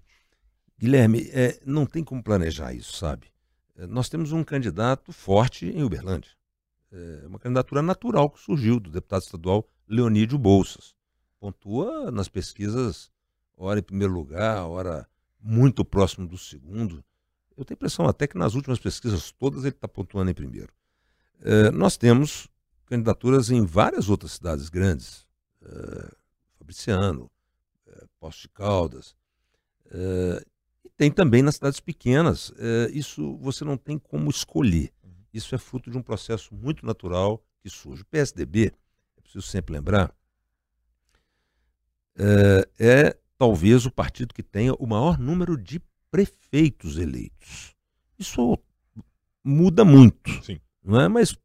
[0.77, 3.27] Guilherme, é, não tem como planejar isso, sabe?
[3.75, 6.31] É, nós temos um candidato forte em Uberlândia.
[6.91, 10.93] É uma candidatura natural que surgiu do deputado estadual Leonídio Bolsas.
[11.39, 13.11] Pontua nas pesquisas,
[13.57, 15.07] ora em primeiro lugar, ora
[15.41, 17.03] muito próximo do segundo.
[17.57, 20.71] Eu tenho a impressão até que nas últimas pesquisas todas ele está pontuando em primeiro.
[21.43, 22.47] É, nós temos
[22.85, 25.27] candidaturas em várias outras cidades grandes.
[25.61, 26.15] É,
[26.57, 27.29] Fabriciano,
[28.19, 29.15] Poços de Caldas.
[29.91, 30.45] É,
[30.95, 32.53] tem também nas cidades pequenas.
[32.91, 34.93] Isso você não tem como escolher.
[35.03, 35.11] Uhum.
[35.33, 38.03] Isso é fruto de um processo muito natural que surge.
[38.03, 38.71] O PSDB,
[39.17, 40.15] é preciso sempre lembrar,
[42.15, 47.75] é, é talvez o partido que tenha o maior número de prefeitos eleitos.
[48.19, 48.57] Isso
[49.43, 50.59] muda muito, Sim.
[50.83, 51.07] Não é?
[51.07, 51.35] Mas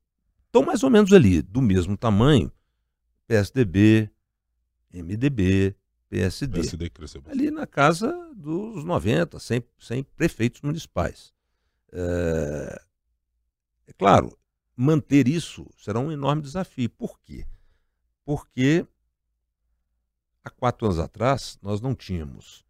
[0.46, 2.50] estão mais ou menos ali, do mesmo tamanho,
[3.26, 4.10] PSDB,
[4.92, 5.76] MDB,
[6.08, 6.60] PSD.
[6.60, 6.92] PSD
[7.26, 11.32] ali na casa dos 90, 100, 100 prefeitos municipais.
[11.92, 12.82] É,
[13.86, 14.36] é, claro,
[14.76, 16.88] manter isso será um enorme desafio.
[16.90, 17.46] Por quê?
[18.24, 18.86] Porque
[20.44, 22.64] há quatro anos atrás nós não tínhamos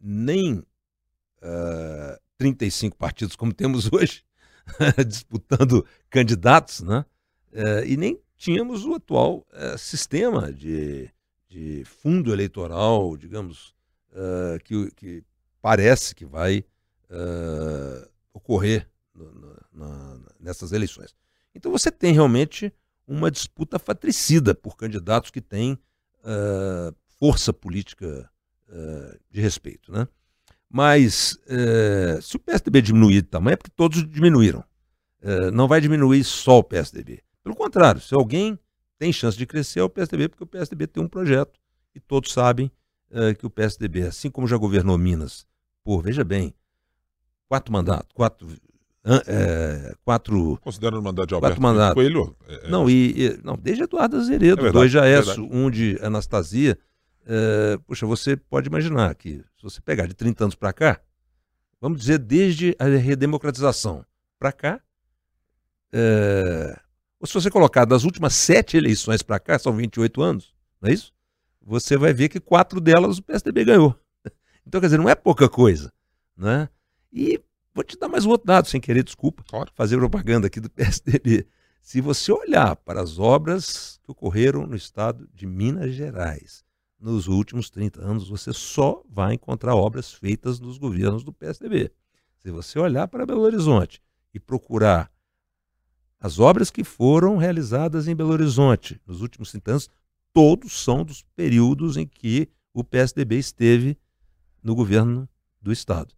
[0.00, 0.64] nem uh,
[1.42, 4.24] é, 35 partidos como temos hoje,
[5.06, 7.04] disputando candidatos, né?
[7.52, 11.10] Uh, e nem tínhamos o atual uh, sistema de
[11.50, 13.74] de fundo eleitoral, digamos,
[14.12, 15.24] uh, que, que,
[15.60, 16.64] parece que vai
[18.32, 21.12] ocorrer no, na, nessas eleições.
[21.52, 22.72] Então você tem realmente
[23.04, 25.76] uma disputa fatricida por candidatos que têm
[27.18, 28.30] força política
[29.28, 29.90] de respeito.
[29.90, 30.06] Né?
[30.72, 31.36] Mas
[32.22, 34.62] se o PSDB diminuir de tamanho, é porque todos diminuíram.
[35.52, 37.22] não vai diminuir só o PSDB.
[37.42, 38.58] Pelo contrário, se alguém
[39.00, 41.58] tem chance de crescer é o PSDB, porque o PSDB tem um projeto
[41.94, 42.70] e todos sabem
[43.10, 45.46] uh, que o PSDB, assim como já governou Minas
[45.82, 46.54] por, veja bem,
[47.48, 48.46] quatro mandatos, quatro.
[48.46, 51.94] Uh, quatro Considerando o mandato de Alberto quatro mandatos.
[51.94, 52.36] Coelho?
[52.46, 52.68] É, é...
[52.68, 56.78] Não, e, e, não, desde Eduardo Azeredo, é dois já é, um de Anastasia.
[57.30, 61.00] Uh, puxa, você pode imaginar que, se você pegar de 30 anos para cá,
[61.80, 64.04] vamos dizer, desde a redemocratização
[64.36, 64.80] para cá,
[65.92, 66.80] É,
[67.20, 70.92] ou se você colocar das últimas sete eleições para cá, são 28 anos, não é
[70.92, 71.12] isso?
[71.60, 73.94] Você vai ver que quatro delas o PSDB ganhou.
[74.66, 75.92] Então, quer dizer, não é pouca coisa.
[76.36, 76.68] Né?
[77.12, 77.40] E
[77.74, 79.70] vou te dar mais um outro dado, sem querer, desculpa, claro.
[79.74, 81.46] fazer propaganda aqui do PSDB.
[81.82, 86.64] Se você olhar para as obras que ocorreram no estado de Minas Gerais
[87.00, 91.90] nos últimos 30 anos, você só vai encontrar obras feitas nos governos do PSDB.
[92.38, 94.02] Se você olhar para Belo Horizonte
[94.34, 95.10] e procurar
[96.20, 99.90] as obras que foram realizadas em Belo Horizonte nos últimos 30 anos,
[100.32, 103.96] todos são dos períodos em que o PSDB esteve
[104.62, 105.28] no governo
[105.60, 106.14] do Estado.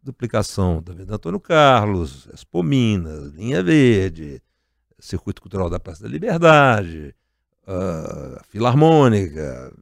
[0.00, 4.40] Duplicação da Avenida Antônio Carlos, Expo Minas, Linha Verde,
[4.98, 7.14] Circuito Cultural da Praça da Liberdade,
[7.66, 9.72] a Filarmônica,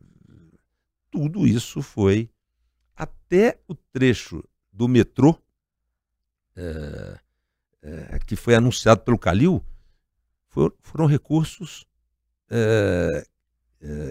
[1.17, 2.29] tudo isso foi
[2.95, 5.35] até o trecho do metrô
[6.55, 7.19] é,
[7.81, 9.65] é, que foi anunciado pelo Calil,
[10.51, 11.87] for, foram recursos
[12.51, 13.27] é,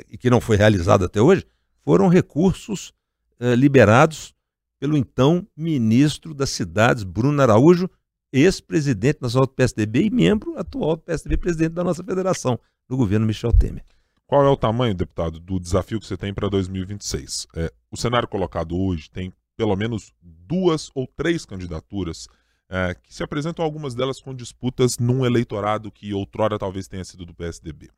[0.10, 1.46] e que não foi realizado até hoje,
[1.84, 2.92] foram recursos
[3.40, 4.34] liberados
[4.80, 7.88] pelo então ministro das cidades, Bruno Araújo,
[8.34, 13.28] ex-presidente nacional do PSDB e membro atual do PSDB, presidente da nossa federação, do governo
[13.28, 13.84] Michel Temer.
[14.28, 17.46] Qual é o tamanho, deputado, do desafio que você tem para 2026?
[17.56, 22.28] É, o cenário colocado hoje tem pelo menos duas ou três candidaturas
[22.68, 27.24] é, que se apresentam algumas delas com disputas num eleitorado que outrora talvez tenha sido
[27.24, 27.92] do PSDB.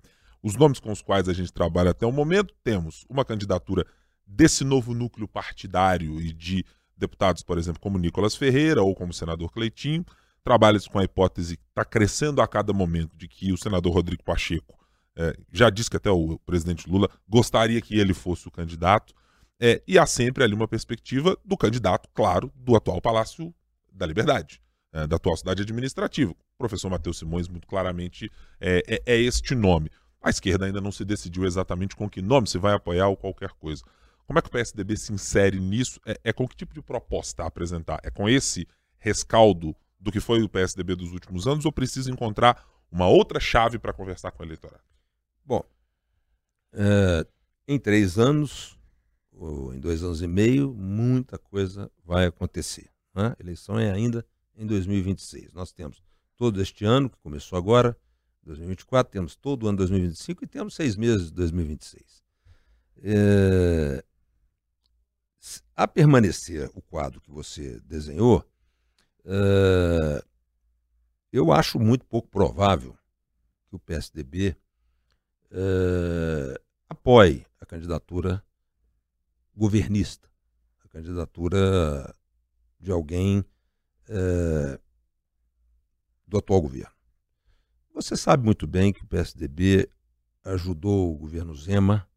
[0.44, 3.86] Os nomes com os quais a gente trabalha até o momento, temos uma candidatura
[4.26, 6.66] desse novo núcleo partidário e de
[6.98, 10.06] deputados, por exemplo, como Nicolas Ferreira ou como o senador Cleitinho,
[10.44, 14.24] trabalha-se com a hipótese que está crescendo a cada momento de que o senador Rodrigo
[14.24, 14.77] Pacheco
[15.18, 19.14] é, já disse que até o presidente Lula gostaria que ele fosse o candidato,
[19.60, 23.54] é, e há sempre ali uma perspectiva do candidato, claro, do atual Palácio
[23.92, 24.62] da Liberdade,
[24.94, 26.32] é, da atual cidade administrativa.
[26.32, 29.90] O professor Matheus Simões, muito claramente, é, é, é, este nome.
[30.22, 33.50] A esquerda ainda não se decidiu exatamente com que nome se vai apoiar ou qualquer
[33.50, 33.84] coisa.
[34.28, 36.00] Como é que o PSDB se insere nisso?
[36.06, 38.00] É, é com que tipo de proposta a apresentar?
[38.04, 38.68] É com esse
[39.00, 43.80] rescaldo do que foi o PSDB dos últimos anos ou precisa encontrar uma outra chave
[43.80, 44.84] para conversar com o eleitorado?
[45.48, 45.64] Bom,
[46.74, 47.26] é,
[47.70, 48.78] em três anos,
[49.32, 52.90] ou em dois anos e meio, muita coisa vai acontecer.
[53.16, 53.28] Né?
[53.28, 54.26] A eleição é ainda
[54.58, 55.54] em 2026.
[55.54, 56.04] Nós temos
[56.36, 57.98] todo este ano, que começou agora,
[58.44, 62.22] 2024, temos todo o ano 2025 e temos seis meses de 2026.
[63.04, 64.04] É,
[65.78, 68.44] a permanecer o quadro que você desenhou,
[69.24, 70.22] é,
[71.32, 72.98] eu acho muito pouco provável
[73.70, 74.58] que o PSDB
[75.52, 78.44] uh, apoie a candidatura
[79.56, 80.30] governista,
[80.84, 82.16] a candidatura
[82.80, 84.80] de alguém uh,
[86.28, 86.96] do atual governo.
[87.94, 89.90] Você sabe muito bem que o PSDB
[90.44, 92.08] ajudou o governo Zema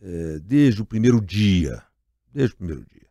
[0.00, 1.82] uh, desde o primeiro dia,
[2.32, 3.06] desde o primeiro dia.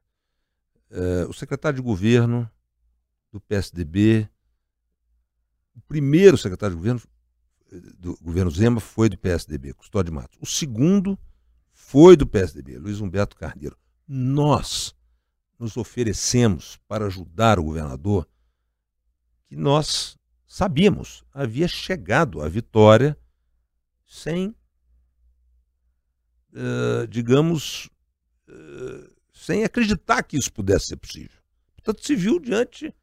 [1.28, 2.50] o secretário de governo
[3.32, 4.30] do PSDB,
[5.76, 7.02] o primeiro secretário de governo
[7.98, 10.38] do governo Zema foi do PSDB, Custódio Matos.
[10.42, 11.18] O segundo
[11.74, 13.78] foi do PSDB, Luiz Humberto Carneiro.
[14.08, 14.96] Nós
[15.58, 18.28] nos oferecemos para ajudar o governador
[19.48, 23.18] que nós sabíamos havia chegado à vitória
[24.06, 24.56] sem,
[26.54, 27.90] uh, digamos,
[28.48, 31.42] uh, sem acreditar que isso pudesse ser possível.
[31.76, 32.94] Portanto, se viu diante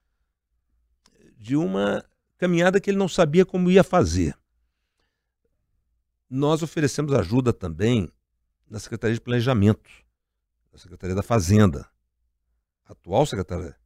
[1.37, 2.05] de uma
[2.39, 4.37] caminhada que ele não sabia como ia fazer.
[6.35, 8.11] Nós oferecemos ajuda também
[8.67, 9.91] na Secretaria de Planejamento,
[10.73, 11.87] na Secretaria da Fazenda.
[12.87, 13.77] A atual secretária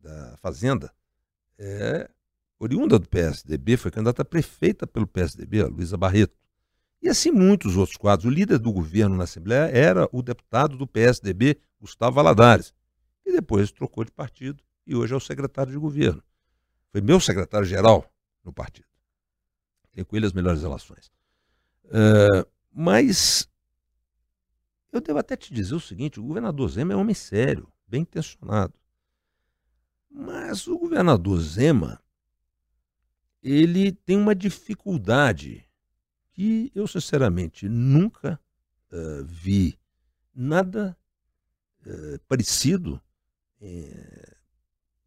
[0.00, 0.92] da Fazenda
[1.56, 2.10] é
[2.58, 6.36] oriunda do PSDB, foi candidata a prefeita pelo PSDB, a Luísa Barreto.
[7.00, 8.26] E assim muitos outros quadros.
[8.26, 12.74] O líder do governo na Assembleia era o deputado do PSDB, Gustavo Valadares,
[13.22, 16.20] que depois trocou de partido e hoje é o secretário de governo.
[16.90, 18.12] Foi meu secretário-geral
[18.42, 18.88] no partido.
[19.92, 21.12] Tenho com ele as melhores relações.
[21.92, 23.46] Uh, mas
[24.90, 28.00] eu devo até te dizer o seguinte: o governador Zema é um homem sério, bem
[28.00, 28.72] intencionado.
[30.10, 32.02] Mas o governador Zema,
[33.42, 35.68] ele tem uma dificuldade
[36.32, 38.40] que eu, sinceramente, nunca
[38.90, 39.78] uh, vi
[40.34, 40.96] nada
[41.86, 43.00] uh, parecido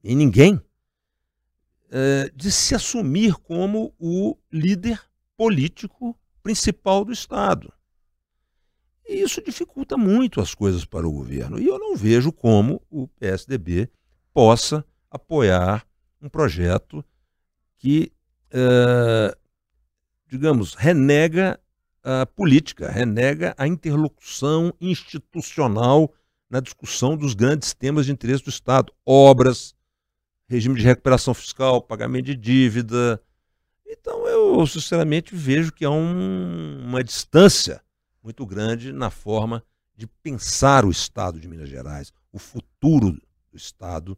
[0.02, 0.62] em ninguém
[2.34, 5.02] de se assumir como o líder
[5.36, 7.74] político principal do Estado.
[9.08, 11.60] E isso dificulta muito as coisas para o governo.
[11.60, 13.90] E eu não vejo como o PSDB
[14.32, 15.84] possa apoiar
[16.22, 17.04] um projeto
[17.80, 18.12] que
[18.54, 19.36] uh,
[20.28, 21.60] digamos, renega
[22.04, 26.14] a política, renega a interlocução institucional
[26.48, 29.74] na discussão dos grandes temas de interesse do Estado, obras,
[30.48, 33.20] regime de recuperação fiscal, pagamento de dívida.
[33.88, 34.25] Então,
[34.68, 37.82] sinceramente vejo que há um, uma distância
[38.24, 39.64] muito grande na forma
[39.96, 43.12] de pensar o Estado de Minas Gerais, o futuro
[43.52, 44.18] do Estado,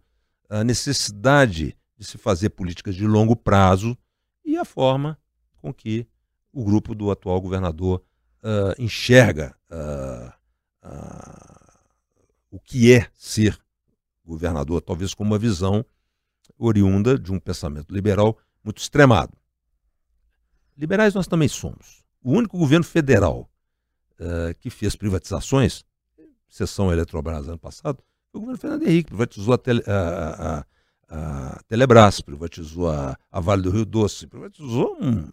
[0.50, 3.98] a necessidade de se fazer políticas de longo prazo
[4.44, 5.18] e a forma
[5.58, 6.08] com que
[6.54, 8.04] o grupo do atual governador
[8.42, 10.32] uh, enxerga uh,
[10.84, 11.78] uh,
[12.50, 13.60] o que é ser
[14.26, 15.86] governador, talvez com uma visão
[16.58, 19.37] oriunda de um pensamento liberal muito extremado.
[20.78, 22.04] Liberais nós também somos.
[22.22, 23.50] O único governo federal
[24.60, 25.84] que fez privatizações,
[26.60, 30.66] a Eletrobras ano passado, foi o governo Fernando Henrique, privatizou a, tele, a,
[31.10, 35.30] a, a Telebrás, privatizou a, Vale do Rio Doce, privatizou um,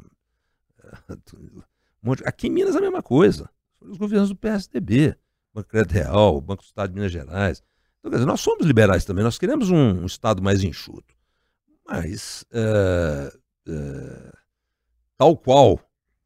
[1.35, 1.62] um
[2.02, 2.22] monte.
[2.26, 3.48] Aqui em Minas a mesma coisa.
[3.80, 5.16] Os governos do PSDB,
[5.52, 7.62] Banco Crédito Real, Banco do Estado de Minas Gerais.
[7.98, 11.14] Então, quer dizer, nós somos liberais também, nós queremos um, um Estado mais enxuto.
[11.87, 13.33] Mas, é,
[13.68, 14.33] é,
[15.24, 15.80] tal qual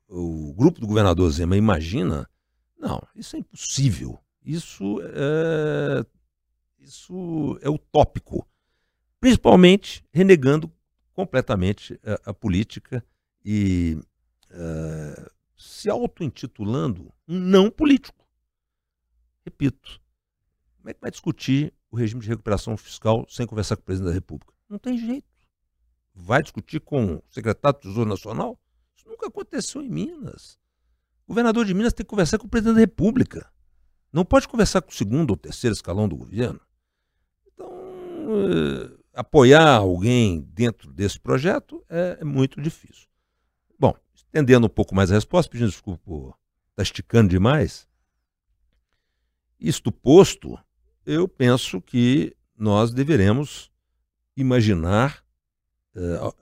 [0.08, 2.28] o grupo do governador Zema imagina,
[2.76, 4.18] não, isso é impossível.
[4.44, 6.04] Isso é,
[6.80, 8.44] isso é utópico.
[9.20, 10.72] Principalmente renegando
[11.12, 13.04] completamente a, a política
[13.44, 14.00] e
[14.50, 18.26] uh, se auto-intitulando um não político.
[19.44, 20.00] Repito,
[20.78, 24.08] como é que vai discutir o regime de recuperação fiscal sem conversar com o presidente
[24.08, 24.52] da República?
[24.68, 25.28] Não tem jeito.
[26.12, 28.58] Vai discutir com o secretário do Tesouro Nacional?
[29.08, 30.58] Nunca aconteceu em Minas.
[31.26, 33.50] O governador de Minas tem que conversar com o presidente da República.
[34.12, 36.60] Não pode conversar com o segundo ou terceiro escalão do governo.
[37.46, 43.08] Então, uh, apoiar alguém dentro desse projeto é, é muito difícil.
[43.78, 46.36] Bom, estendendo um pouco mais a resposta, pedindo desculpa por estar
[46.76, 47.88] tá esticando demais.
[49.58, 50.58] Isto posto,
[51.04, 53.70] eu penso que nós deveremos
[54.36, 55.24] imaginar
[55.94, 56.34] uh,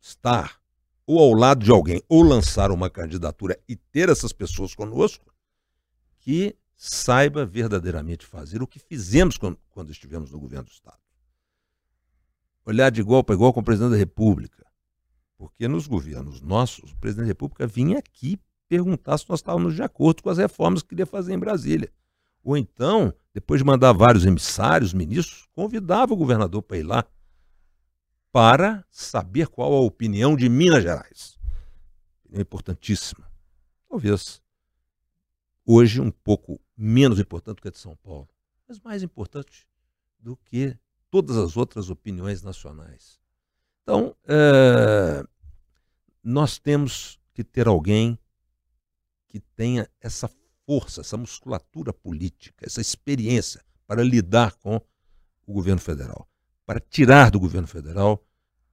[0.00, 0.61] estar
[1.06, 5.32] ou ao lado de alguém ou lançar uma candidatura e ter essas pessoas conosco
[6.20, 10.98] que saiba verdadeiramente fazer o que fizemos quando, quando estivemos no governo do Estado.
[12.64, 14.66] Olhar de igual para igual com o presidente da República,
[15.36, 18.38] porque nos governos nossos, o presidente da República vinha aqui
[18.68, 21.92] perguntar se nós estávamos de acordo com as reformas que queria fazer em Brasília.
[22.42, 27.04] Ou então, depois de mandar vários emissários, ministros, convidava o governador para ir lá
[28.32, 31.38] para saber qual a opinião de Minas Gerais.
[32.32, 33.30] É importantíssima.
[33.88, 34.42] Talvez
[35.66, 38.28] hoje um pouco menos importante do que a de São Paulo,
[38.66, 39.68] mas mais importante
[40.18, 40.76] do que
[41.10, 43.20] todas as outras opiniões nacionais.
[43.82, 45.22] Então, é,
[46.22, 48.18] nós temos que ter alguém
[49.28, 50.30] que tenha essa
[50.64, 54.80] força, essa musculatura política, essa experiência para lidar com
[55.46, 56.28] o governo federal,
[56.72, 58.24] para tirar do governo federal,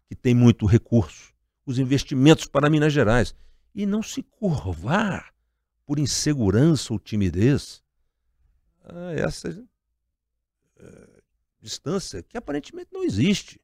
[0.07, 1.33] que tem muito recurso,
[1.65, 3.35] os investimentos para Minas Gerais
[3.75, 5.33] e não se curvar
[5.85, 7.83] por insegurança ou timidez
[8.85, 9.49] a essa
[10.79, 11.21] é,
[11.62, 13.59] distância que aparentemente não existe.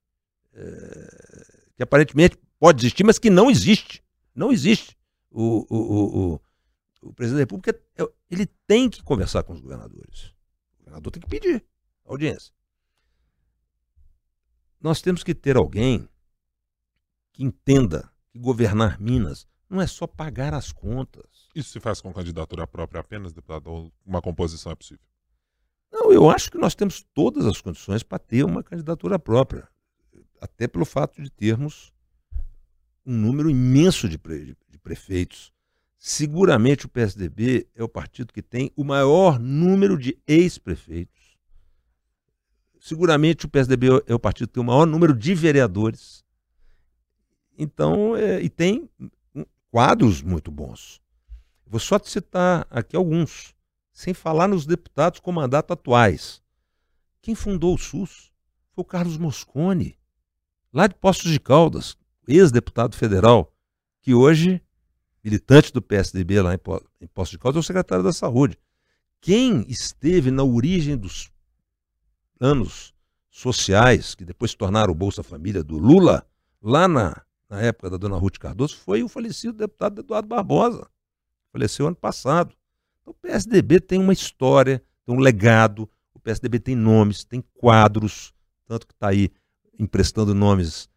[0.53, 4.03] É, que aparentemente pode existir, mas que não existe.
[4.35, 4.97] Não existe.
[5.31, 6.41] O, o, o,
[7.03, 10.33] o presidente da República é, ele tem que conversar com os governadores.
[10.73, 11.65] O governador tem que pedir
[12.03, 12.54] audiência.
[14.85, 16.07] Nós temos que ter alguém
[17.33, 21.49] que entenda que governar Minas não é só pagar as contas.
[21.55, 25.03] Isso se faz com candidatura própria apenas, deputado, ou uma composição é possível?
[25.91, 29.67] Não, eu acho que nós temos todas as condições para ter uma candidatura própria.
[30.39, 31.91] Até pelo fato de termos
[33.03, 35.51] um número imenso de, pre, de prefeitos.
[35.97, 41.24] Seguramente o PSDB é o partido que tem o maior número de ex-prefeitos.
[42.85, 46.23] Seguramente o PSDB é o partido que tem o maior número de vereadores.
[47.57, 48.87] Então, é, e tem
[49.71, 51.01] quadros muito bons.
[51.65, 53.55] Vou só te citar aqui alguns,
[53.91, 56.43] sem falar nos deputados com mandato atuais.
[57.23, 58.31] Quem fundou o SUS
[58.71, 59.97] foi o Carlos Moscone,
[60.71, 63.51] lá de Poços de Caldas, ex-deputado federal,
[63.99, 64.61] que hoje,
[65.23, 68.59] militante do PSDB lá em Poços de Caldas, é o secretário da Saúde.
[69.19, 71.31] Quem esteve na origem dos
[72.37, 72.93] planos
[73.29, 76.25] sociais, que depois se tornaram o Bolsa Família do Lula,
[76.61, 80.87] lá na, na época da dona Ruth Cardoso, foi o falecido deputado Eduardo Barbosa.
[81.51, 82.55] Faleceu ano passado.
[83.01, 88.33] Então, o PSDB tem uma história, tem um legado, o PSDB tem nomes, tem quadros,
[88.65, 89.29] tanto que está aí
[89.77, 90.89] emprestando nomes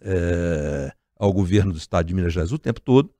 [0.00, 3.12] é, ao governo do estado de Minas Gerais o tempo todo.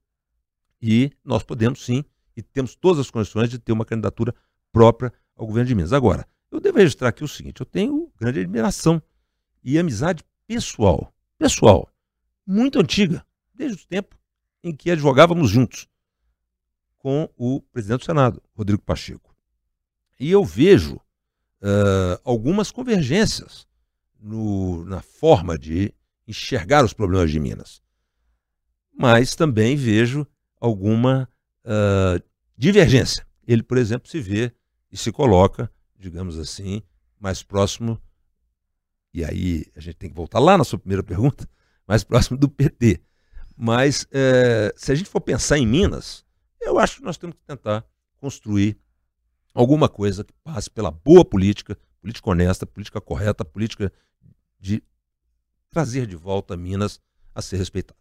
[0.81, 2.05] E nós podemos sim,
[2.37, 4.35] e temos todas as condições de ter uma candidatura
[4.71, 5.93] própria ao governo de Minas.
[5.93, 6.27] Agora,
[6.57, 9.03] eu devo registrar aqui o seguinte: eu tenho grande admiração
[9.63, 11.89] e amizade pessoal, pessoal,
[12.47, 14.17] muito antiga, desde o tempo
[14.63, 15.89] em que advogávamos juntos
[16.99, 19.35] com o presidente do Senado, Rodrigo Pacheco.
[20.19, 23.67] E eu vejo uh, algumas convergências
[24.19, 25.95] no, na forma de
[26.27, 27.81] enxergar os problemas de Minas.
[28.93, 30.27] Mas também vejo
[30.59, 31.29] alguma
[31.65, 32.23] uh,
[32.57, 33.27] divergência.
[33.47, 34.53] Ele, por exemplo, se vê
[34.91, 36.83] e se coloca, digamos assim,
[37.19, 38.01] mais próximo,
[39.13, 41.49] e aí a gente tem que voltar lá na sua primeira pergunta,
[41.89, 43.01] mais próximo do PT.
[43.57, 46.25] Mas uh, se a gente for pensar em Minas,
[46.61, 47.85] eu acho que nós temos que tentar
[48.19, 48.79] construir
[49.55, 53.91] alguma coisa que passe pela boa política, política honesta, política correta, política
[54.61, 54.83] de
[55.71, 57.01] trazer de volta Minas
[57.35, 57.99] a ser respeitada.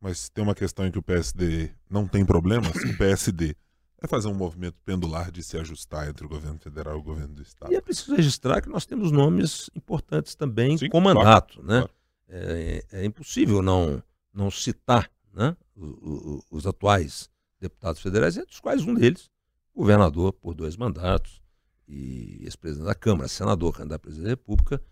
[0.00, 3.56] Mas tem uma questão em que o PSD não tem problemas, o PSD
[4.04, 7.34] é fazer um movimento pendular de se ajustar entre o governo federal e o governo
[7.34, 7.72] do estado.
[7.72, 11.78] E é preciso registrar que nós temos nomes importantes também Sim, com mandato, claro, né?
[11.80, 11.94] Claro.
[12.26, 14.02] É, é, impossível não,
[14.32, 17.28] não citar né, os, os atuais
[17.60, 19.30] deputados federais, entre os quais um deles
[19.74, 21.42] governador por dois mandatos
[21.88, 24.82] e ex-presidente da Câmara, senador, candidato a presidente da República,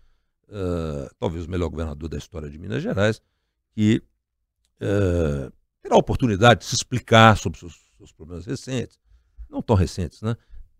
[0.49, 3.21] uh, talvez o melhor governador da história de Minas Gerais,
[3.71, 4.03] que
[4.81, 5.51] uh,
[5.81, 8.99] terá a oportunidade de se explicar sobre seus, seus, problemas recentes,
[9.53, 10.35] não tão recentes, né?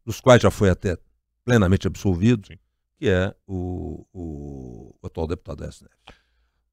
[0.06, 0.98] dos quais já foi até
[1.46, 2.58] plenamente absolvido, Sim.
[2.98, 5.94] que é o, o, o atual deputado da SNF.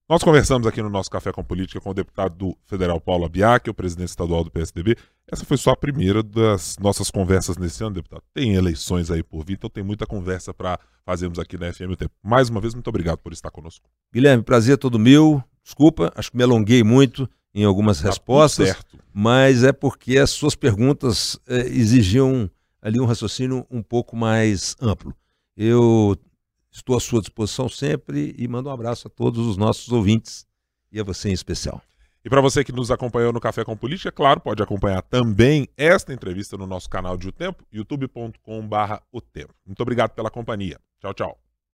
[0.09, 3.75] Nós conversamos aqui no nosso Café com Política com o deputado federal Paulo Abiac, o
[3.75, 4.97] presidente estadual do PSDB.
[5.31, 8.25] Essa foi só a primeira das nossas conversas nesse ano, deputado.
[8.35, 11.97] Tem eleições aí por vir, então tem muita conversa para fazermos aqui na FM o
[11.97, 12.13] Tempo.
[12.21, 13.89] Mais uma vez, muito obrigado por estar conosco.
[14.13, 15.45] Guilherme, prazer todo meu.
[15.63, 18.77] Desculpa, acho que me alonguei muito em algumas tá respostas,
[19.13, 25.15] mas é porque as suas perguntas eh, exigiam ali um raciocínio um pouco mais amplo.
[25.57, 26.17] Eu
[26.73, 30.47] Estou à sua disposição sempre e mando um abraço a todos os nossos ouvintes
[30.93, 31.83] e a você em especial.
[32.25, 36.13] E para você que nos acompanhou no Café com Política, claro, pode acompanhar também esta
[36.13, 39.55] entrevista no nosso canal de O Tempo, youtube.com.br o tempo.
[39.67, 40.79] Muito obrigado pela companhia.
[41.01, 41.50] Tchau, tchau.